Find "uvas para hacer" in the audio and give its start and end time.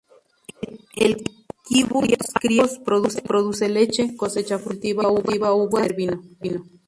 5.53-5.95